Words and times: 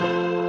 thank 0.00 0.32
you 0.32 0.39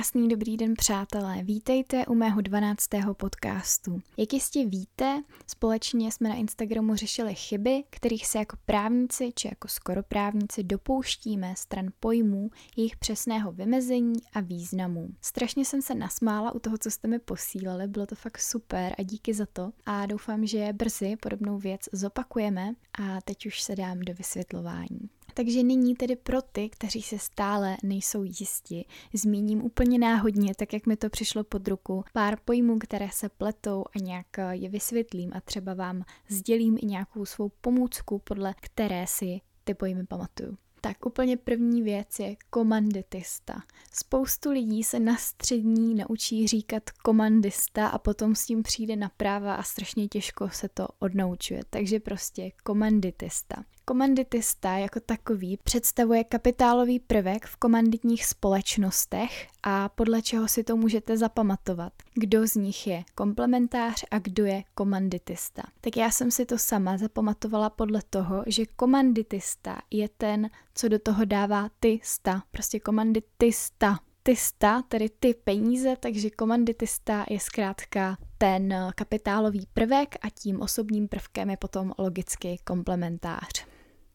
Krásný 0.00 0.28
dobrý 0.28 0.56
den, 0.56 0.74
přátelé. 0.74 1.42
Vítejte 1.42 2.06
u 2.06 2.14
mého 2.14 2.40
12. 2.40 2.88
podcastu. 3.12 4.02
Jak 4.16 4.32
jistě 4.32 4.66
víte, 4.66 5.22
společně 5.46 6.12
jsme 6.12 6.28
na 6.28 6.34
Instagramu 6.34 6.94
řešili 6.94 7.34
chyby, 7.34 7.84
kterých 7.90 8.26
se 8.26 8.38
jako 8.38 8.56
právníci 8.66 9.32
či 9.36 9.48
jako 9.48 9.68
skoro 9.68 10.02
právníci 10.02 10.62
dopouštíme 10.62 11.54
stran 11.56 11.86
pojmů, 12.00 12.50
jejich 12.76 12.96
přesného 12.96 13.52
vymezení 13.52 14.14
a 14.32 14.40
významu. 14.40 15.08
Strašně 15.20 15.64
jsem 15.64 15.82
se 15.82 15.94
nasmála 15.94 16.52
u 16.52 16.58
toho, 16.58 16.78
co 16.78 16.90
jste 16.90 17.08
mi 17.08 17.18
posílali, 17.18 17.86
bylo 17.86 18.06
to 18.06 18.14
fakt 18.14 18.38
super 18.38 18.94
a 18.98 19.02
díky 19.02 19.34
za 19.34 19.46
to. 19.52 19.72
A 19.86 20.06
doufám, 20.06 20.46
že 20.46 20.72
brzy 20.72 21.16
podobnou 21.16 21.58
věc 21.58 21.80
zopakujeme 21.92 22.74
a 22.98 23.20
teď 23.20 23.46
už 23.46 23.62
se 23.62 23.76
dám 23.76 24.00
do 24.00 24.14
vysvětlování. 24.14 25.10
Takže 25.40 25.62
nyní 25.62 25.94
tedy 25.94 26.16
pro 26.16 26.42
ty, 26.42 26.68
kteří 26.68 27.02
se 27.02 27.18
stále 27.18 27.76
nejsou 27.82 28.22
jisti, 28.22 28.84
zmíním 29.14 29.64
úplně 29.64 29.98
náhodně, 29.98 30.54
tak 30.54 30.72
jak 30.72 30.86
mi 30.86 30.96
to 30.96 31.10
přišlo 31.10 31.44
pod 31.44 31.68
ruku, 31.68 32.04
pár 32.12 32.38
pojmů, 32.44 32.78
které 32.78 33.08
se 33.12 33.28
pletou 33.28 33.84
a 33.96 33.98
nějak 33.98 34.26
je 34.50 34.68
vysvětlím 34.68 35.32
a 35.34 35.40
třeba 35.40 35.74
vám 35.74 36.04
sdělím 36.28 36.78
i 36.82 36.86
nějakou 36.86 37.24
svou 37.24 37.50
pomůcku, 37.60 38.18
podle 38.18 38.54
které 38.60 39.06
si 39.06 39.40
ty 39.64 39.74
pojmy 39.74 40.06
pamatuju. 40.06 40.56
Tak 40.80 41.06
úplně 41.06 41.36
první 41.36 41.82
věc 41.82 42.18
je 42.18 42.36
komanditista. 42.50 43.62
Spoustu 43.92 44.50
lidí 44.50 44.84
se 44.84 45.00
na 45.00 45.16
střední 45.16 45.94
naučí 45.94 46.46
říkat 46.46 46.90
komandista 46.90 47.88
a 47.88 47.98
potom 47.98 48.34
s 48.34 48.46
tím 48.46 48.62
přijde 48.62 48.96
na 48.96 49.08
práva 49.16 49.54
a 49.54 49.62
strašně 49.62 50.08
těžko 50.08 50.48
se 50.48 50.68
to 50.68 50.88
odnaučuje. 50.98 51.60
Takže 51.70 52.00
prostě 52.00 52.50
komanditista. 52.64 53.64
Komanditista 53.90 54.78
jako 54.78 55.00
takový 55.00 55.58
představuje 55.64 56.24
kapitálový 56.24 57.00
prvek 57.00 57.46
v 57.46 57.56
komanditních 57.56 58.26
společnostech 58.26 59.48
a 59.62 59.88
podle 59.88 60.22
čeho 60.22 60.48
si 60.48 60.64
to 60.64 60.76
můžete 60.76 61.16
zapamatovat. 61.16 61.92
Kdo 62.14 62.46
z 62.46 62.54
nich 62.54 62.86
je 62.86 63.02
komplementář 63.14 64.04
a 64.10 64.18
kdo 64.18 64.44
je 64.44 64.62
komanditista. 64.74 65.62
Tak 65.80 65.96
já 65.96 66.10
jsem 66.10 66.30
si 66.30 66.46
to 66.46 66.58
sama 66.58 66.96
zapamatovala 66.96 67.70
podle 67.70 68.00
toho, 68.10 68.44
že 68.46 68.66
komanditista 68.76 69.78
je 69.90 70.08
ten, 70.08 70.50
co 70.74 70.88
do 70.88 70.98
toho 70.98 71.24
dává 71.24 71.68
ty 71.80 72.00
sta. 72.02 72.42
Prostě 72.50 72.80
komanditista 72.80 73.98
ty 74.22 74.36
tedy 74.88 75.10
ty 75.20 75.34
peníze, 75.34 75.96
takže 76.00 76.30
komanditista 76.30 77.26
je 77.30 77.40
zkrátka 77.40 78.16
ten 78.38 78.74
kapitálový 78.94 79.66
prvek 79.74 80.16
a 80.22 80.30
tím 80.30 80.60
osobním 80.60 81.08
prvkem 81.08 81.50
je 81.50 81.56
potom 81.56 81.92
logicky 81.98 82.58
komplementář. 82.64 83.69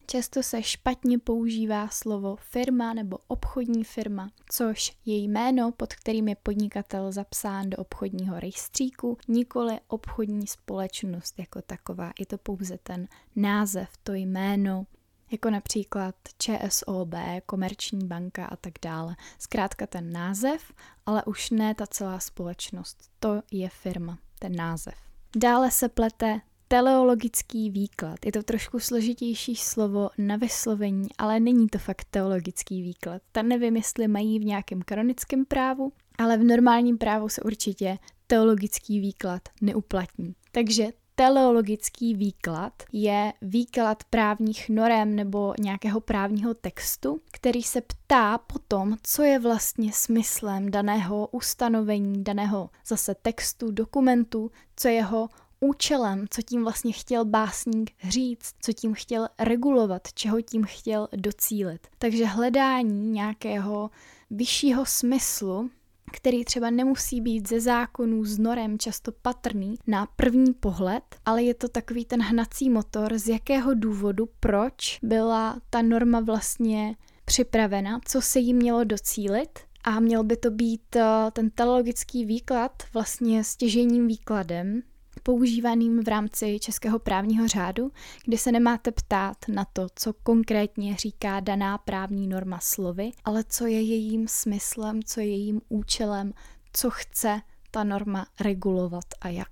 Často 0.08 0.42
se 0.42 0.62
špatně 0.62 1.18
používá 1.18 1.88
slovo 1.88 2.36
firma 2.36 2.94
nebo 2.94 3.18
obchodní 3.28 3.84
firma, 3.84 4.30
což 4.50 4.96
je 5.04 5.16
jméno, 5.16 5.72
pod 5.72 5.94
kterým 5.94 6.28
je 6.28 6.36
podnikatel 6.36 7.12
zapsán 7.12 7.70
do 7.70 7.76
obchodního 7.76 8.40
rejstříku, 8.40 9.18
nikoli 9.28 9.80
obchodní 9.88 10.46
společnost 10.46 11.34
jako 11.38 11.62
taková. 11.62 12.12
Je 12.20 12.26
to 12.26 12.38
pouze 12.38 12.78
ten 12.78 13.08
název, 13.36 13.88
to 14.02 14.14
jméno, 14.14 14.86
jako 15.30 15.50
například 15.50 16.14
ČSOB, 16.38 17.14
Komerční 17.46 18.06
banka 18.06 18.46
a 18.46 18.56
tak 18.56 18.72
dále. 18.82 19.16
Zkrátka 19.38 19.86
ten 19.86 20.12
název, 20.12 20.72
ale 21.06 21.24
už 21.24 21.50
ne 21.50 21.74
ta 21.74 21.86
celá 21.86 22.20
společnost. 22.20 23.10
To 23.20 23.42
je 23.50 23.68
firma, 23.68 24.18
ten 24.38 24.56
název. 24.56 24.94
Dále 25.36 25.70
se 25.70 25.88
plete 25.88 26.40
teleologický 26.68 27.70
výklad. 27.70 28.26
Je 28.26 28.32
to 28.32 28.42
trošku 28.42 28.80
složitější 28.80 29.56
slovo 29.56 30.10
na 30.18 30.36
vyslovení, 30.36 31.08
ale 31.18 31.40
není 31.40 31.68
to 31.68 31.78
fakt 31.78 32.06
teologický 32.10 32.82
výklad. 32.82 33.22
Ta 33.32 33.42
nevím, 33.42 33.76
jestli 33.76 34.08
mají 34.08 34.38
v 34.38 34.44
nějakém 34.44 34.82
kanonickém 34.82 35.44
právu, 35.44 35.92
ale 36.18 36.36
v 36.36 36.44
normálním 36.44 36.98
právu 36.98 37.28
se 37.28 37.42
určitě 37.42 37.98
teologický 38.26 39.00
výklad 39.00 39.42
neuplatní. 39.60 40.34
Takže 40.52 40.86
teleologický 41.14 42.14
výklad 42.14 42.72
je 42.92 43.32
výklad 43.42 44.04
právních 44.04 44.68
norem 44.68 45.16
nebo 45.16 45.54
nějakého 45.60 46.00
právního 46.00 46.54
textu, 46.54 47.20
který 47.32 47.62
se 47.62 47.80
ptá 47.80 48.38
potom, 48.38 48.96
co 49.02 49.22
je 49.22 49.38
vlastně 49.38 49.92
smyslem 49.92 50.70
daného 50.70 51.28
ustanovení, 51.32 52.24
daného 52.24 52.70
zase 52.86 53.14
textu, 53.14 53.70
dokumentu, 53.70 54.50
co 54.76 54.88
je 54.88 54.94
jeho 54.94 55.28
účelem, 55.60 56.24
co 56.30 56.42
tím 56.42 56.62
vlastně 56.62 56.92
chtěl 56.92 57.24
básník 57.24 57.90
říct, 58.08 58.54
co 58.60 58.72
tím 58.72 58.94
chtěl 58.94 59.28
regulovat, 59.38 60.12
čeho 60.14 60.40
tím 60.40 60.64
chtěl 60.64 61.08
docílit. 61.16 61.86
Takže 61.98 62.26
hledání 62.26 63.10
nějakého 63.10 63.90
vyššího 64.30 64.86
smyslu 64.86 65.70
který 66.12 66.44
třeba 66.44 66.70
nemusí 66.70 67.20
být 67.20 67.48
ze 67.48 67.60
zákonů, 67.60 68.24
z 68.24 68.38
norem 68.38 68.78
často 68.78 69.12
patrný 69.22 69.74
na 69.86 70.06
první 70.16 70.54
pohled, 70.54 71.02
ale 71.24 71.42
je 71.42 71.54
to 71.54 71.68
takový 71.68 72.04
ten 72.04 72.22
hnací 72.22 72.70
motor, 72.70 73.18
z 73.18 73.28
jakého 73.28 73.74
důvodu, 73.74 74.28
proč 74.40 74.98
byla 75.02 75.60
ta 75.70 75.82
norma 75.82 76.20
vlastně 76.20 76.96
připravena, 77.24 78.00
co 78.04 78.22
se 78.22 78.38
jí 78.38 78.54
mělo 78.54 78.84
docílit 78.84 79.58
a 79.84 80.00
měl 80.00 80.24
by 80.24 80.36
to 80.36 80.50
být 80.50 80.96
eh, 80.96 81.04
ten 81.32 81.50
teologický 81.50 82.24
výklad 82.24 82.82
vlastně 82.94 83.44
stěžením 83.44 84.06
výkladem, 84.06 84.82
používaným 85.26 86.04
v 86.04 86.08
rámci 86.08 86.58
českého 86.60 86.98
právního 86.98 87.48
řádu, 87.48 87.92
kdy 88.24 88.38
se 88.38 88.52
nemáte 88.52 88.92
ptát 88.92 89.36
na 89.48 89.64
to, 89.72 89.86
co 89.94 90.12
konkrétně 90.12 90.96
říká 90.96 91.40
daná 91.40 91.78
právní 91.78 92.26
norma 92.26 92.58
slovy, 92.62 93.10
ale 93.24 93.44
co 93.48 93.66
je 93.66 93.82
jejím 93.82 94.28
smyslem, 94.28 95.02
co 95.02 95.20
je 95.20 95.26
jejím 95.26 95.60
účelem, 95.68 96.32
co 96.72 96.90
chce 96.90 97.40
ta 97.70 97.84
norma 97.84 98.26
regulovat 98.40 99.04
a 99.20 99.28
jak. 99.28 99.50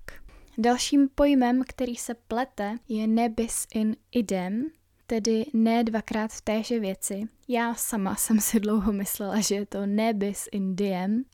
Dalším 0.59 1.09
pojmem, 1.15 1.63
který 1.69 1.97
se 1.97 2.15
plete, 2.15 2.77
je 2.89 3.07
nebis 3.07 3.67
in 3.75 3.97
idem, 4.13 4.67
tedy 5.07 5.45
ne 5.53 5.85
dvakrát 5.85 6.33
v 6.33 6.41
téže 6.41 6.81
věci. 6.81 7.25
Já 7.49 7.75
sama 7.75 8.17
jsem 8.17 8.41
si 8.41 8.61
dlouho 8.61 8.93
myslela, 8.93 9.41
že 9.41 9.55
je 9.55 9.67
to 9.67 9.87
nebis 9.87 10.49
in 10.53 10.77
diem, 10.77 11.25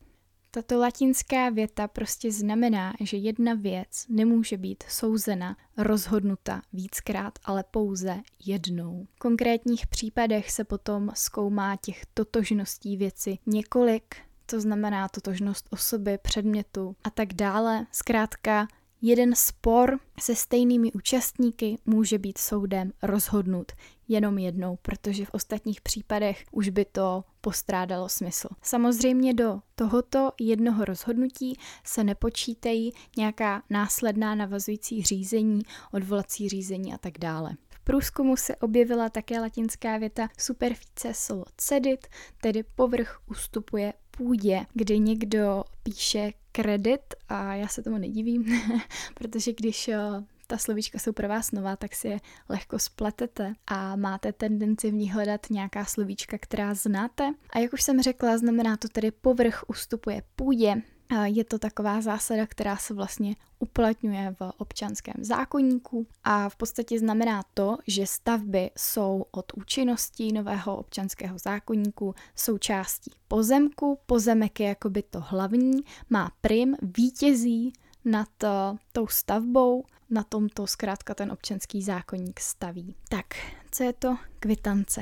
tato 0.51 0.79
latinská 0.79 1.51
věta 1.51 1.89
prostě 1.89 2.33
znamená, 2.33 2.95
že 3.01 3.17
jedna 3.17 3.55
věc 3.55 4.07
nemůže 4.09 4.57
být 4.57 4.85
souzena, 4.89 5.57
rozhodnuta 5.77 6.63
víckrát, 6.73 7.39
ale 7.45 7.65
pouze 7.71 8.21
jednou. 8.47 9.07
V 9.15 9.19
konkrétních 9.19 9.87
případech 9.87 10.51
se 10.51 10.65
potom 10.65 11.11
zkoumá 11.15 11.77
těch 11.77 12.07
totožností 12.15 12.97
věci 12.97 13.39
několik, 13.47 14.17
to 14.47 14.61
znamená 14.61 15.09
totožnost 15.09 15.69
osoby, 15.71 16.19
předmětu 16.23 16.97
a 17.05 17.11
tak 17.11 17.33
dále. 17.33 17.87
Zkrátka, 17.93 18.69
jeden 19.03 19.35
spor 19.35 19.99
se 20.21 20.37
stejnými 20.37 20.93
účastníky 20.93 21.79
může 21.87 22.19
být 22.19 22.39
soudem 22.39 22.93
rozhodnut 23.03 23.73
jenom 24.09 24.39
jednou, 24.39 24.79
protože 24.83 25.25
v 25.25 25.31
ostatních 25.33 25.81
případech 25.81 26.45
už 26.53 26.69
by 26.69 26.85
to 26.85 27.25
postrádalo 27.41 28.09
smysl. 28.09 28.49
Samozřejmě 28.63 29.35
do 29.35 29.61
tohoto 29.75 30.31
jednoho 30.41 30.85
rozhodnutí 30.85 31.59
se 31.85 32.05
nepočítají 32.05 32.93
nějaká 33.17 33.63
následná 33.71 34.35
navazující 34.35 35.03
řízení, 35.03 35.63
odvolací 35.93 36.49
řízení 36.49 36.95
a 36.95 36.99
tak 36.99 37.19
dále. 37.19 37.53
Průzkumu 37.85 38.37
se 38.37 38.57
objevila 38.57 39.09
také 39.09 39.41
latinská 39.41 39.99
věta 39.99 40.29
superficie 40.39 41.15
slovo 41.15 41.45
cedit, 41.57 42.07
tedy 42.41 42.63
povrch 42.63 43.21
ustupuje 43.27 43.93
půdě, 44.11 44.67
kdy 44.75 44.99
někdo 44.99 45.65
píše 45.83 46.33
kredit 46.53 47.15
a 47.29 47.55
já 47.55 47.69
se 47.69 47.83
tomu 47.83 47.99
nedivím, 47.99 48.63
protože 49.15 49.53
když 49.53 49.89
eh, 49.89 49.99
ta 50.47 50.59
slovíčka 50.59 50.99
jsou 50.99 51.13
pro 51.13 51.29
vás 51.29 51.53
nová, 51.53 51.77
tak 51.77 51.95
si 51.95 52.09
je 52.09 52.19
lehko 52.49 52.79
spletete 52.79 53.55
a 53.67 53.97
máte 53.97 54.33
tendenci 54.33 54.91
v 54.91 54.95
ní 54.95 55.11
hledat 55.11 55.47
nějaká 55.51 55.85
slovíčka, 55.85 56.39
která 56.41 56.75
znáte. 56.75 57.35
A 57.51 57.59
jak 57.59 57.73
už 57.73 57.83
jsem 57.83 58.03
řekla, 58.03 58.39
znamená 58.39 58.77
to 58.77 58.89
tedy 58.89 59.11
povrch 59.11 59.65
ustupuje 59.69 60.23
půdě, 60.37 60.83
je 61.25 61.45
to 61.45 61.59
taková 61.59 62.01
zásada, 62.01 62.47
která 62.47 62.77
se 62.77 62.95
vlastně 62.95 63.37
uplatňuje 63.59 64.37
v 64.41 64.53
občanském 64.59 65.15
zákonníku 65.21 66.07
a 66.25 66.49
v 66.49 66.57
podstatě 66.57 66.99
znamená 66.99 67.43
to, 67.55 67.79
že 67.87 68.07
stavby 68.07 68.71
jsou 68.77 69.25
od 69.31 69.53
účinnosti 69.57 70.33
nového 70.33 70.77
občanského 70.77 71.39
zákonníku 71.39 72.15
součástí 72.37 73.11
pozemku. 73.29 73.99
Pozemek 74.07 74.61
je 74.61 74.69
jakoby 74.69 75.03
to 75.03 75.21
hlavní, 75.21 75.81
má 76.11 76.33
prim, 76.41 76.77
vítězí 76.83 77.73
nad 78.05 78.29
uh, 78.43 78.79
tou 78.93 79.07
stavbou, 79.07 79.85
na 80.11 80.23
tomto 80.23 80.67
zkrátka 80.67 81.15
ten 81.15 81.33
občanský 81.33 81.83
zákonník 81.83 82.41
staví. 82.41 82.95
Tak, 83.09 83.27
co 83.71 83.83
je 83.83 83.93
to 83.93 84.17
kvitance? 84.41 85.01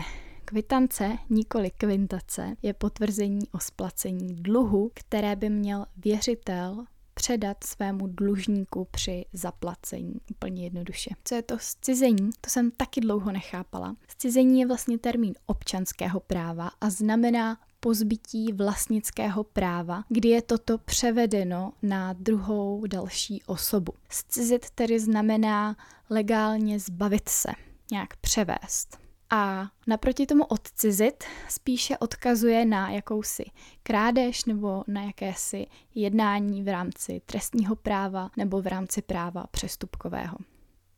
Kvitance, 0.49 1.19
nikoli 1.31 1.71
kvintace, 1.71 2.57
je 2.63 2.75
potvrzení 2.75 3.49
o 3.53 3.59
splacení 3.59 4.35
dluhu, 4.35 4.91
které 4.95 5.37
by 5.37 5.51
měl 5.51 5.87
věřitel 5.97 6.85
předat 7.15 7.65
svému 7.65 8.07
dlužníku 8.07 8.89
při 8.91 9.25
zaplacení. 9.33 10.15
Úplně 10.31 10.65
jednoduše. 10.65 11.11
Co 11.25 11.35
je 11.35 11.43
to 11.43 11.59
scizení? 11.59 12.31
To 12.41 12.51
jsem 12.51 12.71
taky 12.71 13.01
dlouho 13.01 13.33
nechápala. 13.33 13.97
Scizení 14.09 14.61
je 14.61 14.67
vlastně 14.67 14.99
termín 14.99 15.35
občanského 15.47 16.21
práva 16.21 16.71
a 16.81 16.91
znamená 16.91 17.61
pozbytí 17.81 18.53
vlastnického 18.53 19.45
práva, 19.45 20.05
kdy 20.09 20.29
je 20.29 20.43
toto 20.43 20.79
převedeno 20.79 21.73
na 21.83 22.13
druhou 22.13 22.87
další 22.87 23.43
osobu. 23.47 23.93
Scizit 24.09 24.71
tedy 24.71 25.01
znamená 25.01 25.77
legálně 26.11 26.79
zbavit 26.79 27.29
se, 27.29 27.51
nějak 27.91 28.17
převést. 28.17 29.08
A 29.31 29.69
naproti 29.87 30.27
tomu 30.27 30.45
odcizit 30.45 31.25
spíše 31.49 31.99
odkazuje 31.99 32.65
na 32.65 32.91
jakousi 32.91 33.45
krádež 33.83 34.45
nebo 34.45 34.85
na 34.87 35.03
jakési 35.03 35.67
jednání 35.95 36.63
v 36.63 36.69
rámci 36.69 37.21
trestního 37.27 37.77
práva 37.77 38.31
nebo 38.37 38.63
v 38.63 38.67
rámci 38.67 39.03
práva 39.03 39.47
přestupkového. 39.51 40.39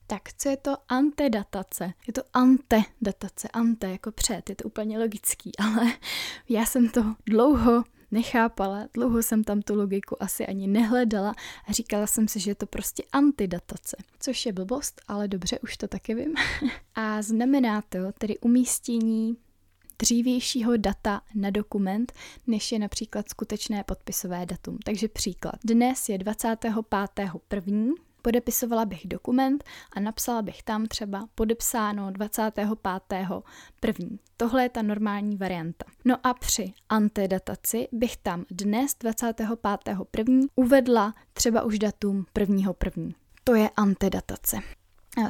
Tak 0.07 0.23
co 0.33 0.49
je 0.49 0.57
to 0.57 0.77
antedatace? 0.89 1.93
Je 2.07 2.13
to 2.13 2.23
antedatace, 2.33 3.49
ante 3.53 3.91
jako 3.91 4.13
před, 4.13 4.51
je 4.51 4.57
to 4.57 4.65
úplně 4.65 4.99
logický, 4.99 5.53
ale 5.59 5.93
já 6.49 6.67
jsem 6.67 6.89
to 6.89 7.15
dlouho 7.27 7.85
nechápala, 8.11 8.89
dlouho 8.95 9.23
jsem 9.23 9.45
tam 9.45 9.63
tu 9.63 9.75
logiku 9.75 10.23
asi 10.23 10.47
ani 10.47 10.67
nehledala 10.67 11.35
a 11.67 11.73
říkala 11.73 12.07
jsem 12.07 12.29
si, 12.29 12.41
že 12.41 12.51
je 12.51 12.55
to 12.55 12.67
prostě 12.67 13.03
antidatace, 13.13 13.97
což 14.21 14.47
je 14.47 14.53
blbost, 14.53 15.01
ale 15.09 15.29
dobře, 15.29 15.59
už 15.59 15.77
to 15.77 15.89
taky 15.89 16.15
vím. 16.15 16.35
a 16.95 17.23
znamená 17.23 17.83
to 17.83 17.99
tedy 18.19 18.39
umístění 18.39 19.37
dřívějšího 19.99 20.77
data 20.77 21.21
na 21.35 21.51
dokument, 21.51 22.13
než 22.47 22.73
je 22.73 22.79
například 22.79 23.29
skutečné 23.29 23.85
podpisové 23.85 24.47
datum. 24.47 24.79
Takže 24.85 25.09
příklad. 25.09 25.55
Dnes 25.65 26.09
je 26.09 26.19
25.1. 26.19 27.95
Podepisovala 28.23 28.85
bych 28.85 29.07
dokument 29.07 29.65
a 29.93 30.01
napsala 30.01 30.43
bych 30.43 30.63
tam 30.63 30.87
třeba 30.87 31.29
podepsáno 31.35 32.11
25. 32.11 32.69
první. 33.81 34.19
Tohle 34.37 34.63
je 34.63 34.69
ta 34.69 34.83
normální 34.83 35.37
varianta. 35.37 35.85
No 36.05 36.17
a 36.27 36.35
při 36.35 36.73
antedataci 36.89 37.89
bych 37.93 38.17
tam 38.17 38.45
dnes 38.51 38.95
25. 39.01 39.49
první 40.11 40.47
uvedla 40.57 41.15
třeba 41.33 41.63
už 41.63 41.79
datum 41.79 42.27
prvního 42.33 42.75
první. 42.75 43.15
To 43.45 43.55
je 43.55 43.71
antedatace. 43.77 44.57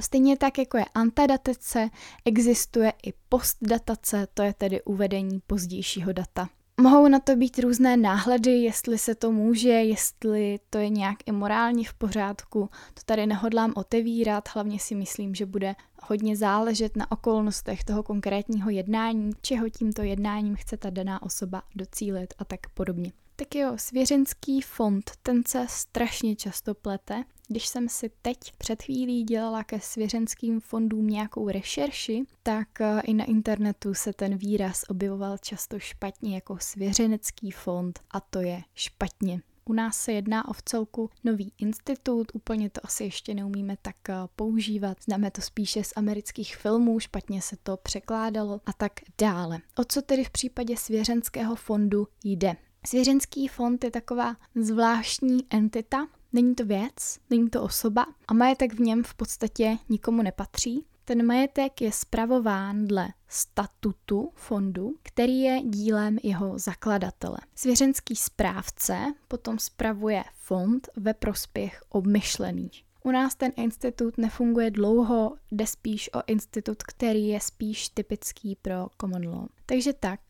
Stejně 0.00 0.36
tak, 0.36 0.58
jako 0.58 0.76
je 0.76 0.84
antedatace, 0.94 1.90
existuje 2.24 2.92
i 3.06 3.12
postdatace, 3.28 4.26
to 4.34 4.42
je 4.42 4.54
tedy 4.54 4.82
uvedení 4.82 5.40
pozdějšího 5.46 6.12
data. 6.12 6.48
Mohou 6.80 7.08
na 7.08 7.20
to 7.20 7.36
být 7.36 7.58
různé 7.58 7.96
náhledy, 7.96 8.50
jestli 8.50 8.98
se 8.98 9.14
to 9.14 9.32
může, 9.32 9.68
jestli 9.68 10.58
to 10.70 10.78
je 10.78 10.88
nějak 10.88 11.16
imorálně 11.26 11.88
v 11.88 11.94
pořádku. 11.94 12.68
To 12.94 13.02
tady 13.04 13.26
nehodlám 13.26 13.72
otevírat, 13.76 14.48
hlavně 14.54 14.78
si 14.78 14.94
myslím, 14.94 15.34
že 15.34 15.46
bude 15.46 15.74
hodně 16.02 16.36
záležet 16.36 16.96
na 16.96 17.10
okolnostech 17.10 17.84
toho 17.84 18.02
konkrétního 18.02 18.70
jednání, 18.70 19.30
čeho 19.42 19.68
tímto 19.68 20.02
jednáním 20.02 20.56
chce 20.56 20.76
ta 20.76 20.90
daná 20.90 21.22
osoba 21.22 21.62
docílit 21.74 22.34
a 22.38 22.44
tak 22.44 22.60
podobně. 22.74 23.12
Tak 23.36 23.54
jo, 23.54 23.72
svěřenský 23.76 24.60
fond, 24.60 25.10
ten 25.22 25.42
se 25.48 25.66
strašně 25.68 26.36
často 26.36 26.74
plete. 26.74 27.24
Když 27.50 27.68
jsem 27.68 27.88
si 27.88 28.10
teď 28.22 28.38
před 28.58 28.82
chvílí 28.82 29.24
dělala 29.24 29.64
ke 29.64 29.80
svěřenským 29.80 30.60
fondům 30.60 31.06
nějakou 31.06 31.48
rešerši, 31.48 32.24
tak 32.42 32.80
eh, 32.80 33.00
i 33.00 33.14
na 33.14 33.24
internetu 33.24 33.94
se 33.94 34.12
ten 34.12 34.36
výraz 34.36 34.84
objevoval 34.88 35.38
často 35.38 35.78
špatně 35.78 36.34
jako 36.34 36.56
svěřenecký 36.60 37.50
fond 37.50 38.00
a 38.10 38.20
to 38.20 38.40
je 38.40 38.62
špatně. 38.74 39.40
U 39.64 39.72
nás 39.72 39.96
se 39.96 40.12
jedná 40.12 40.48
o 40.48 40.52
vcelku 40.52 41.10
nový 41.24 41.52
institut, 41.58 42.26
úplně 42.34 42.70
to 42.70 42.80
asi 42.84 43.04
ještě 43.04 43.34
neumíme 43.34 43.76
tak 43.82 43.96
eh, 44.08 44.14
používat. 44.36 44.96
Známe 45.04 45.30
to 45.30 45.40
spíše 45.40 45.84
z 45.84 45.92
amerických 45.96 46.56
filmů, 46.56 47.00
špatně 47.00 47.42
se 47.42 47.56
to 47.62 47.76
překládalo 47.76 48.60
a 48.66 48.72
tak 48.72 48.92
dále. 49.20 49.58
O 49.76 49.84
co 49.84 50.02
tedy 50.02 50.24
v 50.24 50.30
případě 50.30 50.76
svěřenského 50.76 51.56
fondu 51.56 52.06
jde? 52.24 52.56
Svěřenský 52.86 53.48
fond 53.48 53.84
je 53.84 53.90
taková 53.90 54.36
zvláštní 54.54 55.46
entita, 55.50 56.06
není 56.32 56.54
to 56.54 56.64
věc, 56.64 57.18
není 57.30 57.50
to 57.50 57.62
osoba 57.62 58.06
a 58.28 58.34
majetek 58.34 58.74
v 58.74 58.80
něm 58.80 59.04
v 59.04 59.14
podstatě 59.14 59.78
nikomu 59.88 60.22
nepatří. 60.22 60.86
Ten 61.04 61.26
majetek 61.26 61.80
je 61.80 61.92
spravován 61.92 62.86
dle 62.86 63.08
statutu 63.28 64.32
fondu, 64.34 64.94
který 65.02 65.40
je 65.40 65.60
dílem 65.64 66.18
jeho 66.22 66.58
zakladatele. 66.58 67.38
Svěřenský 67.54 68.16
správce 68.16 69.14
potom 69.28 69.58
spravuje 69.58 70.24
fond 70.34 70.88
ve 70.96 71.14
prospěch 71.14 71.82
obmyšlených. 71.88 72.84
U 73.04 73.10
nás 73.10 73.34
ten 73.34 73.52
institut 73.56 74.18
nefunguje 74.18 74.70
dlouho, 74.70 75.36
jde 75.50 75.66
spíš 75.66 76.10
o 76.14 76.22
institut, 76.26 76.82
který 76.82 77.28
je 77.28 77.40
spíš 77.40 77.88
typický 77.88 78.56
pro 78.62 78.86
common 79.00 79.28
law. 79.28 79.46
Takže 79.66 79.92
tak, 79.92 80.20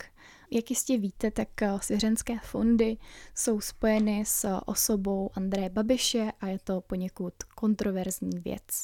jak 0.51 0.69
jistě 0.69 0.97
víte, 0.97 1.31
tak 1.31 1.61
eh, 1.61 1.79
svěřenské 1.81 2.39
fondy 2.39 2.97
jsou 3.35 3.61
spojeny 3.61 4.23
s 4.25 4.59
osobou 4.65 5.29
Andreje 5.33 5.69
Babiše 5.69 6.31
a 6.39 6.47
je 6.47 6.59
to 6.59 6.81
poněkud 6.81 7.33
kontroverzní 7.55 8.39
věc. 8.39 8.83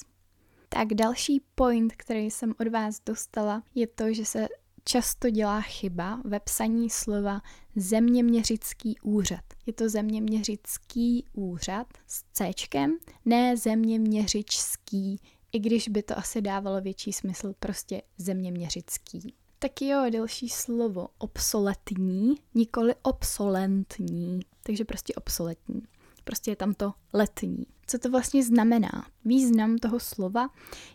Tak 0.69 0.87
další 0.87 1.41
point, 1.55 1.93
který 1.95 2.31
jsem 2.31 2.53
od 2.59 2.67
vás 2.67 3.01
dostala, 3.05 3.63
je 3.75 3.87
to, 3.87 4.13
že 4.13 4.25
se 4.25 4.47
často 4.83 5.29
dělá 5.29 5.61
chyba 5.61 6.21
ve 6.25 6.39
psaní 6.39 6.89
slova 6.89 7.41
zeměměřický 7.75 8.99
úřad. 9.01 9.43
Je 9.65 9.73
to 9.73 9.89
zeměměřický 9.89 11.25
úřad 11.33 11.87
s 12.07 12.23
C, 12.33 12.51
ne 13.25 13.57
zeměměřičský, 13.57 15.19
i 15.51 15.59
když 15.59 15.87
by 15.87 16.03
to 16.03 16.17
asi 16.17 16.41
dávalo 16.41 16.81
větší 16.81 17.13
smysl, 17.13 17.53
prostě 17.59 18.01
zeměměřický. 18.17 19.33
Tak 19.59 19.81
jo, 19.81 20.05
další 20.09 20.49
slovo. 20.49 21.07
Obsoletní, 21.17 22.35
nikoli 22.55 22.95
obsolentní. 23.01 24.39
Takže 24.63 24.85
prostě 24.85 25.13
obsoletní. 25.13 25.81
Prostě 26.23 26.51
je 26.51 26.55
tam 26.55 26.73
to 26.73 26.93
letní. 27.13 27.65
Co 27.87 27.99
to 27.99 28.09
vlastně 28.09 28.43
znamená? 28.43 29.07
Význam 29.25 29.77
toho 29.77 29.99
slova 29.99 30.49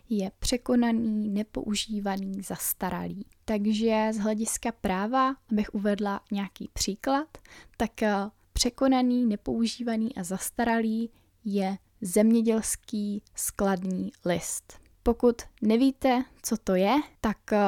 je 0.09 0.31
překonaný, 0.39 1.29
nepoužívaný, 1.29 2.41
zastaralý. 2.41 3.25
Takže 3.45 4.09
z 4.13 4.17
hlediska 4.17 4.71
práva, 4.71 5.35
abych 5.51 5.73
uvedla 5.73 6.21
nějaký 6.31 6.69
příklad, 6.73 7.37
tak 7.77 8.03
eh, 8.03 8.15
překonaný, 8.53 9.25
nepoužívaný 9.25 10.15
a 10.15 10.23
zastaralý 10.23 11.09
je 11.45 11.77
zemědělský 12.01 13.23
skladní 13.35 14.11
list. 14.25 14.79
Pokud 15.03 15.41
nevíte, 15.61 16.23
co 16.41 16.57
to 16.57 16.75
je, 16.75 16.95
tak 17.21 17.53
eh, 17.53 17.59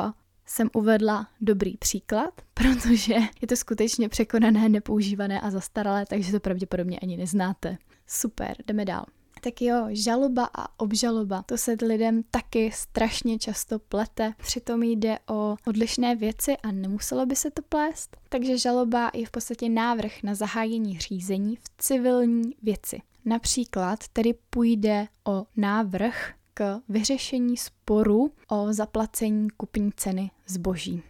jsem 0.46 0.70
uvedla 0.74 1.28
dobrý 1.42 1.78
příklad, 1.78 2.42
protože 2.54 3.16
je 3.42 3.48
to 3.48 3.56
skutečně 3.56 4.10
překonané, 4.10 4.70
nepoužívané 4.70 5.42
a 5.42 5.50
zastaralé, 5.50 6.06
takže 6.06 6.32
to 6.32 6.40
pravděpodobně 6.40 7.00
ani 7.00 7.18
neznáte. 7.18 7.78
Super, 8.08 8.56
jdeme 8.68 8.86
dál. 8.86 9.06
Tak 9.42 9.62
jo, 9.62 9.86
žaloba 9.90 10.50
a 10.54 10.80
obžaloba, 10.80 11.44
to 11.44 11.58
se 11.58 11.78
lidem 11.82 12.24
taky 12.32 12.72
strašně 12.74 13.40
často 13.40 13.80
plete, 13.80 14.34
přitom 14.38 14.84
jde 14.84 15.18
o 15.30 15.56
odlišné 15.68 16.16
věci 16.16 16.58
a 16.58 16.72
nemuselo 16.72 17.26
by 17.26 17.36
se 17.36 17.52
to 17.52 17.62
plést. 17.62 18.18
Takže 18.30 18.58
žaloba 18.58 19.12
je 19.14 19.26
v 19.26 19.32
podstatě 19.32 19.70
návrh 19.70 20.24
na 20.24 20.36
zahájení 20.36 21.00
řízení 21.00 21.56
v 21.56 21.62
civilní 21.78 22.56
věci. 22.64 23.02
Například 23.26 24.08
tedy 24.08 24.34
půjde 24.50 25.08
o 25.28 25.46
návrh 25.58 26.34
k 26.58 26.82
vyřešení 26.90 27.58
sporu 27.58 28.32
o 28.48 28.74
zaplacení 28.74 29.48
kupní 29.58 29.92
ceny 29.96 30.32
zboží. 30.48 31.04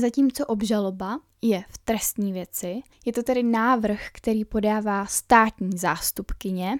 Zatímco 0.00 0.46
obžaloba 0.46 1.20
je 1.42 1.64
v 1.68 1.78
trestní 1.78 2.32
věci, 2.32 2.80
je 3.06 3.12
to 3.12 3.22
tedy 3.22 3.42
návrh, 3.42 4.00
který 4.12 4.44
podává 4.44 5.06
státní 5.06 5.78
zástupkyně 5.78 6.78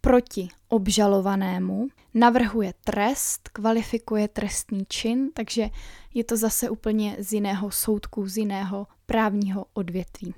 proti 0.00 0.48
obžalovanému, 0.68 1.88
navrhuje 2.14 2.74
trest, 2.84 3.48
kvalifikuje 3.48 4.28
trestný 4.28 4.84
čin, 4.88 5.30
takže 5.34 5.68
je 6.14 6.24
to 6.24 6.36
zase 6.36 6.70
úplně 6.70 7.16
z 7.18 7.32
jiného 7.32 7.70
soudku, 7.70 8.28
z 8.28 8.36
jiného 8.36 8.86
právního 9.06 9.66
odvětví. 9.74 10.34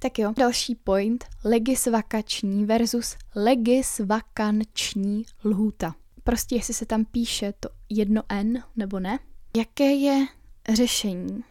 Tak 0.00 0.18
jo, 0.18 0.32
další 0.36 0.74
point, 0.74 1.24
legisvakační 1.44 2.64
versus 2.64 3.16
legisvakanční 3.34 5.24
lhůta 5.44 5.94
prostě 6.24 6.54
jestli 6.54 6.74
se 6.74 6.86
tam 6.86 7.04
píše 7.04 7.54
to 7.60 7.68
jedno 7.90 8.22
N 8.28 8.62
nebo 8.76 9.00
ne. 9.00 9.18
Jaké 9.56 9.92
je 9.92 10.26
řešení? 10.72 11.44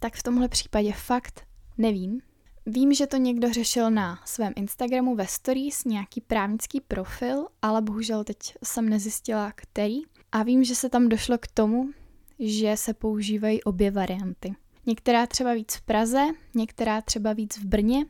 Tak 0.00 0.14
v 0.14 0.22
tomhle 0.22 0.48
případě 0.48 0.92
fakt 0.92 1.46
nevím. 1.78 2.20
Vím, 2.66 2.94
že 2.94 3.06
to 3.06 3.16
někdo 3.16 3.52
řešil 3.52 3.90
na 3.90 4.20
svém 4.24 4.52
Instagramu 4.56 5.16
ve 5.16 5.26
stories, 5.26 5.84
nějaký 5.84 6.20
právnický 6.20 6.80
profil, 6.80 7.46
ale 7.62 7.82
bohužel 7.82 8.24
teď 8.24 8.36
jsem 8.64 8.88
nezjistila, 8.88 9.52
který. 9.54 10.00
A 10.32 10.42
vím, 10.42 10.64
že 10.64 10.74
se 10.74 10.88
tam 10.88 11.08
došlo 11.08 11.38
k 11.38 11.46
tomu, 11.46 11.90
že 12.38 12.76
se 12.76 12.94
používají 12.94 13.62
obě 13.62 13.90
varianty. 13.90 14.54
Některá 14.86 15.26
třeba 15.26 15.54
víc 15.54 15.74
v 15.74 15.82
Praze, 15.82 16.26
některá 16.54 17.02
třeba 17.02 17.32
víc 17.32 17.58
v 17.58 17.64
Brně, 17.64 18.04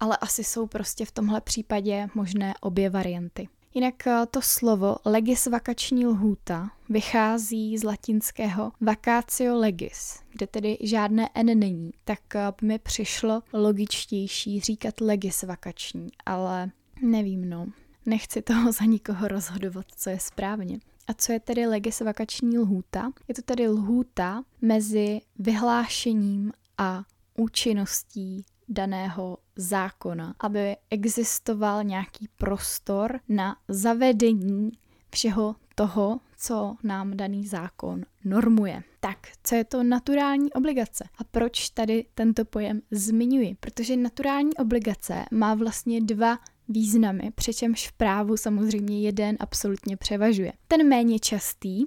ale 0.00 0.16
asi 0.16 0.44
jsou 0.44 0.66
prostě 0.66 1.04
v 1.04 1.12
tomhle 1.12 1.40
případě 1.40 2.08
možné 2.14 2.54
obě 2.60 2.90
varianty. 2.90 3.48
Jinak 3.74 4.06
eh, 4.06 4.26
to 4.30 4.42
slovo 4.42 4.96
legisvakační 5.04 6.06
lhůta 6.06 6.70
vychází 6.88 7.78
z 7.78 7.84
latinského 7.84 8.72
vacatio 8.80 9.58
legis, 9.58 10.18
kde 10.32 10.46
tedy 10.46 10.78
žádné 10.80 11.28
n 11.34 11.58
není, 11.58 11.90
tak 12.04 12.34
eh, 12.34 12.52
mi 12.62 12.78
přišlo 12.78 13.42
logičtější 13.52 14.60
říkat 14.60 15.00
legisvakační, 15.00 16.08
ale 16.26 16.70
nevím 17.02 17.48
no, 17.48 17.66
nechci 18.06 18.42
toho 18.42 18.72
za 18.72 18.84
nikoho 18.84 19.28
rozhodovat, 19.28 19.86
co 19.96 20.10
je 20.10 20.20
správně. 20.20 20.78
A 21.08 21.14
co 21.14 21.32
je 21.32 21.40
tedy 21.40 21.66
legisvakační 21.66 22.58
lhůta? 22.58 23.10
Je 23.28 23.34
to 23.34 23.42
tedy 23.42 23.68
lhůta 23.68 24.42
mezi 24.62 25.20
vyhlášením 25.38 26.52
a 26.78 27.02
účinností 27.36 28.44
daného 28.70 29.38
zákona, 29.56 30.34
aby 30.40 30.76
existoval 30.90 31.84
nějaký 31.84 32.28
prostor 32.36 33.20
na 33.28 33.56
zavedení 33.68 34.70
všeho 35.14 35.56
toho, 35.74 36.20
co 36.36 36.76
nám 36.82 37.16
daný 37.16 37.46
zákon 37.46 38.02
normuje. 38.24 38.82
Tak, 39.00 39.18
co 39.44 39.54
je 39.54 39.64
to 39.64 39.82
naturální 39.82 40.52
obligace? 40.52 41.04
A 41.18 41.24
proč 41.24 41.70
tady 41.70 42.04
tento 42.14 42.44
pojem 42.44 42.80
zmiňuji? 42.90 43.56
Protože 43.60 43.96
naturální 43.96 44.54
obligace 44.54 45.24
má 45.30 45.54
vlastně 45.54 46.00
dva 46.00 46.38
významy, 46.68 47.30
přičemž 47.34 47.88
v 47.88 47.92
právu 47.92 48.36
samozřejmě 48.36 49.00
jeden 49.00 49.36
absolutně 49.40 49.96
převažuje. 49.96 50.52
Ten 50.68 50.88
méně 50.88 51.18
častý 51.18 51.86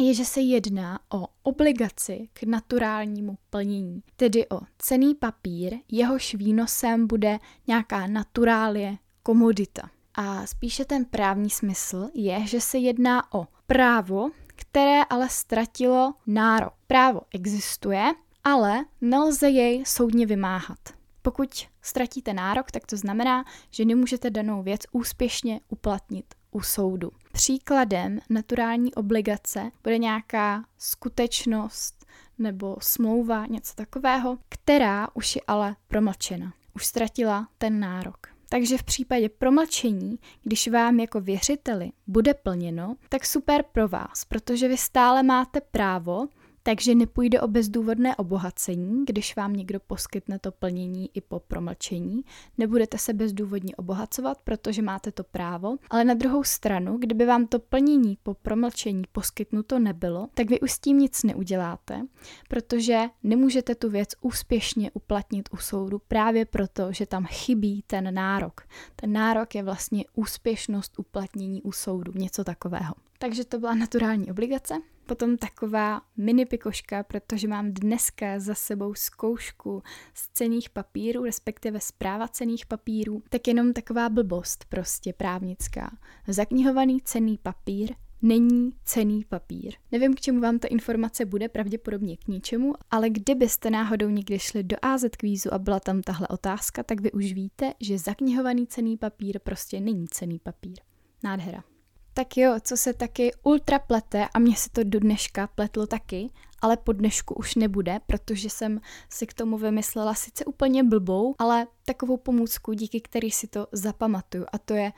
je, 0.00 0.14
že 0.14 0.24
se 0.24 0.40
jedná 0.40 1.00
o 1.14 1.26
obligaci 1.42 2.28
k 2.32 2.42
naturálnímu 2.42 3.38
plnění, 3.50 4.02
tedy 4.16 4.48
o 4.48 4.60
cený 4.78 5.14
papír, 5.14 5.74
jehož 5.88 6.34
výnosem 6.34 7.06
bude 7.06 7.38
nějaká 7.66 8.06
naturálie, 8.06 8.96
komodita. 9.22 9.90
A 10.14 10.46
spíše 10.46 10.84
ten 10.84 11.04
právní 11.04 11.50
smysl 11.50 12.08
je, 12.14 12.46
že 12.46 12.60
se 12.60 12.78
jedná 12.78 13.34
o 13.34 13.46
právo, 13.66 14.30
které 14.46 15.04
ale 15.04 15.28
ztratilo 15.28 16.14
nárok. 16.26 16.72
Právo 16.86 17.20
existuje, 17.34 18.04
ale 18.44 18.84
nelze 19.00 19.48
jej 19.48 19.84
soudně 19.86 20.26
vymáhat. 20.26 20.78
Pokud 21.22 21.50
ztratíte 21.82 22.34
nárok, 22.34 22.70
tak 22.70 22.86
to 22.86 22.96
znamená, 22.96 23.44
že 23.70 23.84
nemůžete 23.84 24.30
danou 24.30 24.62
věc 24.62 24.80
úspěšně 24.92 25.60
uplatnit 25.68 26.34
u 26.50 26.60
soudu. 26.60 27.10
Příkladem 27.32 28.18
naturální 28.30 28.94
obligace 28.94 29.70
bude 29.82 29.98
nějaká 29.98 30.64
skutečnost 30.78 32.06
nebo 32.38 32.76
smlouva, 32.80 33.46
něco 33.46 33.74
takového, 33.74 34.38
která 34.48 35.08
už 35.14 35.36
je 35.36 35.42
ale 35.46 35.76
promlčena. 35.88 36.52
Už 36.74 36.86
ztratila 36.86 37.48
ten 37.58 37.80
nárok. 37.80 38.26
Takže 38.48 38.78
v 38.78 38.82
případě 38.82 39.28
promlčení, 39.28 40.18
když 40.42 40.68
vám 40.68 41.00
jako 41.00 41.20
věřiteli 41.20 41.90
bude 42.06 42.34
plněno, 42.34 42.96
tak 43.08 43.26
super 43.26 43.64
pro 43.72 43.88
vás, 43.88 44.24
protože 44.24 44.68
vy 44.68 44.76
stále 44.76 45.22
máte 45.22 45.60
právo 45.60 46.28
takže 46.62 46.94
nepůjde 46.94 47.40
o 47.40 47.48
bezdůvodné 47.48 48.16
obohacení, 48.16 49.04
když 49.04 49.36
vám 49.36 49.52
někdo 49.52 49.80
poskytne 49.80 50.38
to 50.38 50.52
plnění 50.52 51.10
i 51.14 51.20
po 51.20 51.40
promlčení. 51.40 52.24
Nebudete 52.58 52.98
se 52.98 53.12
bezdůvodně 53.12 53.76
obohacovat, 53.76 54.38
protože 54.44 54.82
máte 54.82 55.12
to 55.12 55.24
právo, 55.24 55.76
ale 55.90 56.04
na 56.04 56.14
druhou 56.14 56.44
stranu, 56.44 56.98
kdyby 56.98 57.26
vám 57.26 57.46
to 57.46 57.58
plnění 57.58 58.18
po 58.22 58.34
promlčení 58.34 59.02
poskytnuto 59.12 59.78
nebylo, 59.78 60.28
tak 60.34 60.50
vy 60.50 60.60
už 60.60 60.72
s 60.72 60.78
tím 60.78 60.98
nic 60.98 61.22
neuděláte, 61.22 62.06
protože 62.48 63.00
nemůžete 63.22 63.74
tu 63.74 63.90
věc 63.90 64.08
úspěšně 64.20 64.90
uplatnit 64.90 65.48
u 65.52 65.56
soudu 65.56 66.00
právě 66.08 66.44
proto, 66.44 66.92
že 66.92 67.06
tam 67.06 67.26
chybí 67.26 67.84
ten 67.86 68.14
nárok. 68.14 68.60
Ten 68.96 69.12
nárok 69.12 69.54
je 69.54 69.62
vlastně 69.62 70.04
úspěšnost 70.14 70.98
uplatnění 70.98 71.62
u 71.62 71.72
soudu, 71.72 72.12
něco 72.14 72.44
takového. 72.44 72.94
Takže 73.18 73.44
to 73.44 73.58
byla 73.58 73.74
naturální 73.74 74.30
obligace. 74.30 74.74
Potom 75.10 75.36
taková 75.36 76.02
mini 76.16 76.46
pikoška, 76.46 77.02
protože 77.02 77.48
mám 77.48 77.72
dneska 77.72 78.40
za 78.40 78.54
sebou 78.54 78.94
zkoušku 78.94 79.82
z 80.14 80.28
cených 80.28 80.70
papírů, 80.70 81.24
respektive 81.24 81.80
zpráva 81.80 82.28
cených 82.28 82.66
papírů, 82.66 83.22
tak 83.28 83.48
jenom 83.48 83.72
taková 83.72 84.08
blbost 84.08 84.64
prostě 84.68 85.12
právnická. 85.12 85.96
Zaknihovaný 86.28 87.00
cený 87.00 87.38
papír 87.38 87.94
není 88.22 88.70
cený 88.84 89.24
papír. 89.28 89.74
Nevím, 89.92 90.14
k 90.14 90.20
čemu 90.20 90.40
vám 90.40 90.58
ta 90.58 90.68
informace 90.68 91.24
bude, 91.24 91.48
pravděpodobně 91.48 92.16
k 92.16 92.28
ničemu, 92.28 92.74
ale 92.90 93.10
kdybyste 93.10 93.70
náhodou 93.70 94.08
někdy 94.08 94.38
šli 94.38 94.62
do 94.62 94.76
AZ 94.82 95.04
kvízu 95.16 95.54
a 95.54 95.58
byla 95.58 95.80
tam 95.80 96.02
tahle 96.02 96.28
otázka, 96.28 96.82
tak 96.82 97.00
vy 97.00 97.12
už 97.12 97.32
víte, 97.32 97.74
že 97.80 97.98
zaknihovaný 97.98 98.66
cený 98.66 98.96
papír 98.96 99.38
prostě 99.38 99.80
není 99.80 100.08
cený 100.08 100.38
papír. 100.38 100.78
Nádhera. 101.22 101.69
Tak 102.14 102.36
jo, 102.36 102.54
co 102.60 102.76
se 102.76 102.94
taky 102.94 103.30
ultra 103.42 103.78
plete 103.78 104.28
a 104.34 104.38
mě 104.38 104.56
se 104.56 104.70
to 104.70 104.84
do 104.84 105.00
dneška 105.00 105.46
pletlo 105.46 105.86
taky, 105.86 106.30
ale 106.62 106.76
po 106.76 106.92
dnešku 106.92 107.34
už 107.34 107.54
nebude, 107.54 108.00
protože 108.06 108.50
jsem 108.50 108.80
si 109.10 109.26
k 109.26 109.34
tomu 109.34 109.58
vymyslela 109.58 110.14
sice 110.14 110.44
úplně 110.44 110.84
blbou, 110.84 111.34
ale 111.38 111.66
takovou 111.84 112.16
pomůcku, 112.16 112.72
díky 112.72 113.00
který 113.00 113.30
si 113.30 113.46
to 113.46 113.66
zapamatuju 113.72 114.46
a 114.52 114.58
to 114.58 114.74
je 114.74 114.92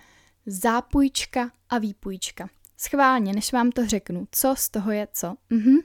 zápůjčka 0.47 1.51
a 1.69 1.79
výpůjčka. 1.79 2.49
Schválně, 2.77 3.33
než 3.33 3.53
vám 3.53 3.71
to 3.71 3.87
řeknu, 3.87 4.29
co 4.31 4.55
z 4.59 4.69
toho 4.69 4.93
je 4.93 5.09
co. 5.13 5.35
Mhm. 5.51 5.77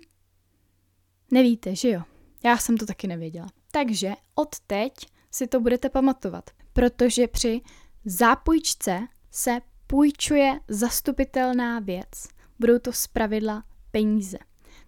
Nevíte, 1.32 1.76
že 1.76 1.90
jo? 1.90 2.02
Já 2.44 2.58
jsem 2.58 2.78
to 2.78 2.86
taky 2.86 3.08
nevěděla. 3.08 3.48
Takže 3.72 4.14
od 4.36 4.60
teď 4.68 4.94
si 5.32 5.48
to 5.48 5.60
budete 5.60 5.90
pamatovat, 5.90 6.50
protože 6.74 7.28
při 7.28 7.62
zápůjčce 8.06 9.08
se 9.32 9.60
půjčuje 9.88 10.60
zastupitelná 10.68 11.80
věc. 11.80 12.28
Budou 12.60 12.80
to 12.80 12.94
zpravidla 12.94 13.64
peníze. 13.92 14.38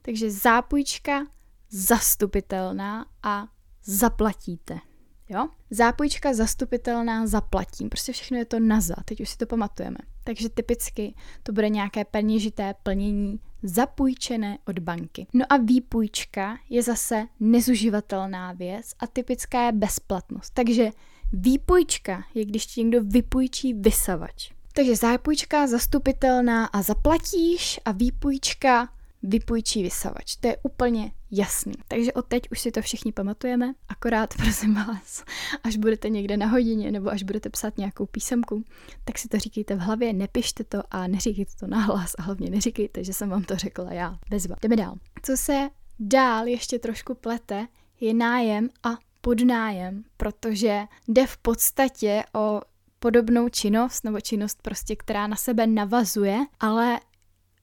Takže 0.02 0.32
zápůjčka 0.32 1.26
zastupitelná 1.70 3.06
a 3.24 3.48
zaplatíte. 3.84 4.80
Jo? 5.30 5.48
Zápůjčka 5.70 6.34
zastupitelná 6.34 7.28
zaplatím. 7.28 7.90
Prostě 7.90 8.12
všechno 8.12 8.38
je 8.38 8.46
to 8.46 8.60
na 8.60 8.82
za, 8.82 8.96
teď 9.06 9.22
už 9.22 9.30
si 9.30 9.38
to 9.38 9.46
pamatujeme. 9.46 9.98
Takže 10.24 10.50
typicky 10.50 11.16
to 11.44 11.52
bude 11.52 11.70
nějaké 11.70 12.06
peněžité 12.06 12.74
plnění 12.84 13.40
zapůjčené 13.64 14.58
od 14.68 14.80
banky. 14.80 15.28
No 15.34 15.46
a 15.50 15.58
výpůjčka 15.58 16.58
je 16.70 16.84
zase 16.84 17.28
nezuživatelná 17.40 18.54
věc 18.54 18.94
a 19.00 19.08
typická 19.08 19.66
je 19.66 19.72
bezplatnost. 19.72 20.54
Takže 20.54 20.90
výpůjčka 21.34 22.24
je, 22.34 22.46
když 22.46 22.66
ti 22.66 22.84
někdo 22.84 23.04
vypůjčí 23.04 23.74
vysavač. 23.74 24.52
Takže 24.80 24.96
zápůjčka 24.96 25.68
zastupitelná 25.68 26.66
a 26.66 26.82
zaplatíš 26.82 27.80
a 27.86 27.92
výpůjčka 27.92 28.90
vypůjčí 29.24 29.84
vysavač. 29.84 30.36
To 30.36 30.48
je 30.48 30.58
úplně 30.64 31.12
jasný. 31.32 31.74
Takže 31.88 32.14
od 32.14 32.26
teď 32.26 32.44
už 32.52 32.60
si 32.60 32.72
to 32.72 32.82
všichni 32.82 33.12
pamatujeme, 33.12 33.74
akorát 33.90 34.34
prosím 34.38 34.74
vás, 34.74 35.24
až 35.64 35.78
budete 35.78 36.10
někde 36.10 36.38
na 36.38 36.46
hodině 36.46 36.92
nebo 36.92 37.10
až 37.10 37.24
budete 37.24 37.50
psát 37.50 37.78
nějakou 37.78 38.06
písemku, 38.06 38.64
tak 39.06 39.18
si 39.18 39.28
to 39.28 39.40
říkejte 39.40 39.76
v 39.76 39.80
hlavě, 39.80 40.14
nepište 40.14 40.64
to 40.64 40.84
a 40.92 41.08
neříkejte 41.08 41.52
to 41.60 41.68
nahlas 41.68 42.12
a 42.18 42.22
hlavně 42.22 42.50
neříkejte, 42.50 43.04
že 43.04 43.14
jsem 43.14 43.30
vám 43.30 43.44
to 43.44 43.56
řekla 43.56 43.94
já. 43.94 44.20
Bezva. 44.30 44.56
Jdeme 44.62 44.76
dál. 44.76 44.96
Co 45.24 45.38
se 45.38 45.70
dál 46.00 46.48
ještě 46.48 46.80
trošku 46.80 47.16
plete, 47.16 47.68
je 48.00 48.14
nájem 48.14 48.70
a 48.84 48.90
podnájem, 49.22 50.04
protože 50.18 50.82
jde 51.08 51.28
v 51.28 51.38
podstatě 51.38 52.24
o 52.36 52.62
podobnou 53.00 53.50
činnost 53.50 54.04
nebo 54.04 54.22
činnost 54.22 54.62
prostě, 54.62 54.96
která 54.96 55.28
na 55.28 55.36
sebe 55.36 55.68
navazuje, 55.68 56.46
ale 56.60 57.00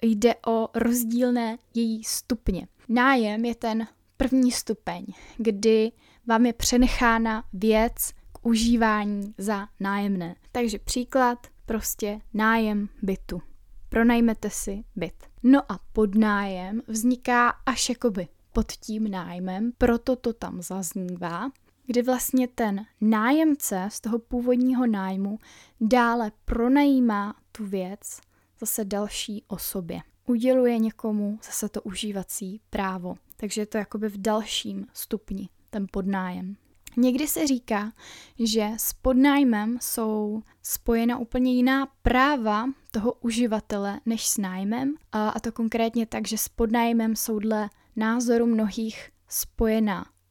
jde 0.03 0.35
o 0.47 0.69
rozdílné 0.75 1.59
její 1.75 2.05
stupně. 2.05 2.69
Nájem 2.89 3.45
je 3.45 3.55
ten 3.55 3.87
první 4.17 4.53
stupeň, 4.53 5.07
kdy 5.37 5.93
vám 6.27 6.47
je 6.47 6.53
přenechána 6.53 7.45
věc 7.53 8.13
k 8.33 8.47
užívání 8.47 9.35
za 9.39 9.69
nájemné. 9.81 10.35
Takže 10.53 10.79
příklad, 10.79 11.47
prostě 11.67 12.21
nájem 12.35 12.89
bytu. 13.03 13.43
Pronajmete 13.89 14.51
si 14.51 14.85
byt. 14.97 15.27
No 15.43 15.73
a 15.73 15.81
podnájem 15.93 16.83
vzniká 16.87 17.49
až 17.49 17.89
jakoby 17.89 18.29
pod 18.53 18.73
tím 18.73 19.11
nájmem, 19.11 19.73
proto 19.79 20.17
to 20.17 20.33
tam 20.33 20.63
zaznívá, 20.63 21.51
kdy 21.87 22.03
vlastně 22.03 22.49
ten 22.49 22.87
nájemce 23.01 23.89
z 23.93 24.01
toho 24.01 24.19
původního 24.19 24.87
nájmu 24.87 25.39
dále 25.81 26.33
pronajímá 26.45 27.35
tu 27.53 27.67
věc 27.67 28.21
zase 28.61 28.85
další 28.85 29.45
osobě. 29.49 30.01
Uděluje 30.27 30.79
někomu 30.79 31.39
zase 31.45 31.69
to 31.69 31.83
užívací 31.83 32.61
právo. 32.71 33.15
Takže 33.37 33.61
je 33.61 33.67
to 33.67 33.79
jakoby 33.79 34.09
v 34.09 34.19
dalším 34.19 34.87
stupni, 34.93 35.49
ten 35.71 35.87
podnájem. 35.91 36.57
Někdy 36.97 37.29
se 37.29 37.47
říká, 37.47 37.93
že 38.39 38.71
s 38.77 38.93
podnájmem 38.93 39.79
jsou 39.81 40.43
spojena 40.63 41.19
úplně 41.19 41.55
jiná 41.55 41.87
práva 42.03 42.67
toho 42.91 43.13
uživatele 43.13 44.01
než 44.07 44.27
s 44.27 44.39
nájmem, 44.39 44.95
a 45.13 45.41
to 45.41 45.53
konkrétně 45.53 46.07
tak, 46.07 46.29
že 46.29 46.39
s 46.39 46.49
podnájmem 46.49 47.17
jsou 47.17 47.39
dle 47.39 47.71
názoru 47.97 48.47
mnohých 48.47 49.11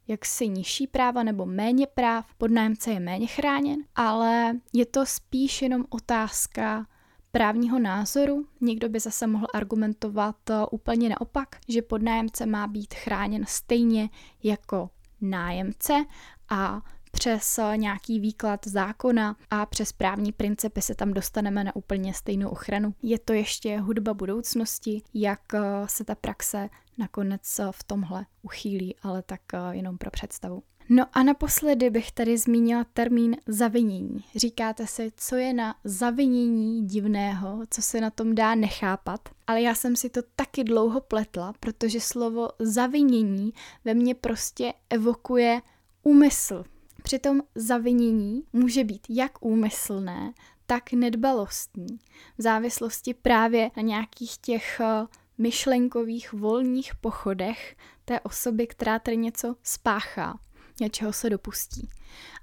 spojená 0.06 0.16
jaksi 0.16 0.48
nižší 0.48 0.88
práva 0.88 1.24
nebo 1.24 1.46
méně 1.46 1.88
práv, 1.88 2.26
podnájemce 2.38 2.92
je 2.92 3.00
méně 3.00 3.28
chráněn, 3.28 3.84
ale 3.96 4.54
je 4.74 4.86
to 4.86 5.06
spíš 5.06 5.62
jenom 5.62 5.86
otázka 5.90 6.86
právního 7.32 7.80
názoru. 7.80 8.46
Někdo 8.62 8.90
by 8.90 9.00
zase 9.00 9.28
mohl 9.28 9.48
argumentovat 9.54 10.50
eh, 10.50 10.66
úplně 10.72 11.10
naopak, 11.10 11.58
že 11.68 11.82
podnájemce 11.82 12.46
má 12.46 12.68
být 12.68 12.94
chráněn 12.94 13.46
stejně 13.48 14.10
jako 14.44 14.90
nájemce 15.22 16.06
a 16.50 16.82
přes 17.16 17.58
eh, 17.58 17.78
nějaký 17.78 18.20
výklad 18.20 18.68
zákona 18.68 19.36
a 19.50 19.66
přes 19.66 19.92
právní 19.92 20.32
principy 20.32 20.82
se 20.82 20.96
tam 20.96 21.14
dostaneme 21.14 21.64
na 21.64 21.76
úplně 21.76 22.14
stejnou 22.14 22.50
ochranu. 22.50 22.94
Je 23.04 23.20
to 23.20 23.34
ještě 23.34 23.80
hudba 23.80 24.14
budoucnosti, 24.14 25.02
jak 25.14 25.54
eh, 25.54 25.60
se 25.86 26.04
ta 26.04 26.16
praxe 26.16 26.70
nakonec 26.98 27.62
v 27.72 27.84
tomhle 27.84 28.26
uchýlí, 28.42 28.96
ale 29.02 29.22
tak 29.22 29.42
jenom 29.72 29.98
pro 29.98 30.12
představu. 30.12 30.64
No 30.90 31.06
a 31.14 31.24
naposledy 31.24 31.90
bych 31.90 32.12
tady 32.12 32.38
zmínila 32.38 32.84
termín 32.94 33.38
zavinění. 33.48 34.24
Říkáte 34.36 34.88
si, 34.88 35.12
co 35.18 35.36
je 35.36 35.54
na 35.54 35.76
zavinění 35.84 36.88
divného, 36.88 37.62
co 37.70 37.82
se 37.82 38.02
na 38.02 38.10
tom 38.10 38.36
dá 38.36 38.56
nechápat. 38.56 39.30
Ale 39.48 39.62
já 39.62 39.76
jsem 39.76 39.96
si 39.96 40.10
to 40.10 40.22
taky 40.36 40.64
dlouho 40.64 41.02
pletla, 41.02 41.54
protože 41.60 42.02
slovo 42.02 42.50
zavinění 42.60 43.54
ve 43.86 43.94
mně 43.94 44.16
prostě 44.16 44.74
evokuje 44.90 45.62
úmysl. 46.04 46.64
Přitom 47.06 47.42
zavinění 47.56 48.44
může 48.54 48.84
být 48.84 49.08
jak 49.10 49.46
úmyslné, 49.46 50.34
tak 50.66 50.92
nedbalostní. 50.94 52.00
V 52.38 52.42
závislosti 52.42 53.14
právě 53.14 53.72
na 53.78 53.84
nějakých 53.84 54.38
těch 54.38 54.80
eh, 54.80 55.08
myšlenkových 55.38 56.34
volných 56.34 56.96
pochodech 56.96 57.76
té 58.06 58.20
osoby, 58.20 58.68
která 58.68 59.00
tady 59.00 59.18
něco 59.18 59.56
spáchá 59.64 60.40
něčeho 60.82 61.14
se 61.14 61.30
dopustí. 61.30 61.90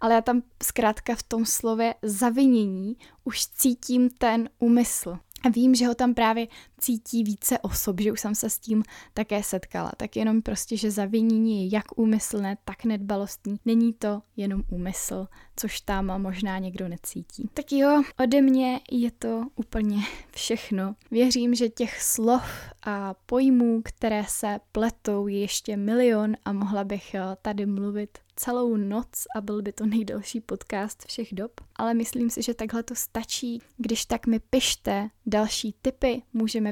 Ale 0.00 0.14
já 0.14 0.20
tam 0.20 0.42
zkrátka 0.62 1.14
v 1.14 1.22
tom 1.22 1.46
slově 1.46 1.94
zavinění 2.02 2.96
už 3.24 3.46
cítím 3.46 4.10
ten 4.10 4.48
úmysl. 4.58 5.18
A 5.44 5.48
vím, 5.48 5.74
že 5.74 5.86
ho 5.86 5.94
tam 5.94 6.14
právě 6.14 6.46
cítí 6.82 7.24
více 7.24 7.58
osob, 7.58 8.00
že 8.00 8.12
už 8.12 8.20
jsem 8.20 8.34
se 8.34 8.50
s 8.50 8.58
tím 8.58 8.82
také 9.14 9.42
setkala. 9.42 9.92
Tak 9.96 10.16
jenom 10.16 10.42
prostě, 10.42 10.76
že 10.76 10.90
zavinění 10.90 11.62
je 11.62 11.76
jak 11.76 11.98
úmyslné, 11.98 12.56
tak 12.64 12.84
nedbalostní. 12.84 13.56
Není 13.64 13.92
to 13.92 14.22
jenom 14.36 14.62
úmysl, 14.70 15.26
což 15.56 15.80
tam 15.80 16.22
možná 16.22 16.58
někdo 16.58 16.88
necítí. 16.88 17.48
Tak 17.54 17.72
jo, 17.72 18.02
ode 18.22 18.42
mě 18.42 18.80
je 18.90 19.10
to 19.10 19.42
úplně 19.56 19.96
všechno. 20.30 20.94
Věřím, 21.10 21.54
že 21.54 21.68
těch 21.68 22.02
slov 22.02 22.44
a 22.82 23.14
pojmů, 23.14 23.82
které 23.84 24.24
se 24.28 24.60
pletou, 24.72 25.26
je 25.26 25.40
ještě 25.40 25.76
milion 25.76 26.36
a 26.44 26.52
mohla 26.52 26.84
bych 26.84 27.14
eh, 27.14 27.20
tady 27.42 27.66
mluvit 27.66 28.18
celou 28.36 28.76
noc 28.76 29.08
a 29.36 29.40
byl 29.40 29.62
by 29.62 29.72
to 29.72 29.86
nejdelší 29.86 30.40
podcast 30.40 31.06
všech 31.06 31.34
dob, 31.34 31.60
ale 31.76 31.94
myslím 31.94 32.30
si, 32.30 32.42
že 32.42 32.54
takhle 32.54 32.82
to 32.82 32.94
stačí. 32.94 33.62
Když 33.76 34.04
tak 34.04 34.26
mi 34.26 34.40
pište 34.40 35.08
další 35.26 35.74
tipy, 35.82 36.22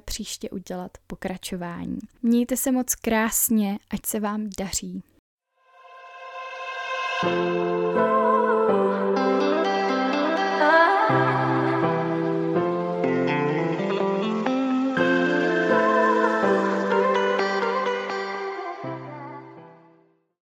můžeme 0.01 0.05
příště 0.05 0.51
udělat 0.51 0.91
pokračování. 1.07 1.99
Mějte 2.23 2.57
se 2.57 2.73
moc 2.73 2.95
krásně, 2.95 3.79
ať 3.91 4.07
se 4.07 4.21
vám 4.21 4.51
daří. 4.59 5.03
thank 7.23 7.55
you 7.55 7.70